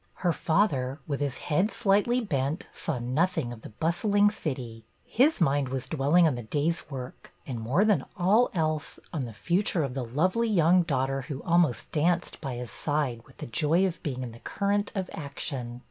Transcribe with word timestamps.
Her 0.25 0.33
father, 0.33 0.99
with 1.05 1.19
his 1.19 1.37
head 1.37 1.69
slightly 1.69 2.21
bent, 2.21 2.65
saw 2.71 2.97
nothing 2.97 3.53
of 3.53 3.61
the 3.61 3.69
bustling 3.69 4.31
city. 4.31 4.83
His 5.05 5.39
mind 5.39 5.69
was 5.69 5.85
dwell 5.85 6.15
ing 6.15 6.25
on 6.25 6.33
the 6.33 6.41
day's 6.41 6.89
work, 6.89 7.31
and, 7.45 7.59
more 7.59 7.85
than 7.85 8.05
all 8.17 8.49
else, 8.55 8.97
on 9.13 9.25
the 9.25 9.31
future 9.33 9.83
of 9.83 9.93
the 9.93 10.03
lovely 10.03 10.49
young 10.49 10.81
daughter 10.81 11.21
who 11.21 11.43
almost 11.43 11.91
danced 11.91 12.41
by 12.41 12.55
his 12.55 12.71
side 12.71 13.21
with 13.27 13.37
the 13.37 13.45
joy 13.45 13.85
of 13.85 14.01
being 14.01 14.23
in 14.23 14.31
the 14.31 14.39
current 14.39 14.91
of 14.95 15.07
action. 15.13 15.79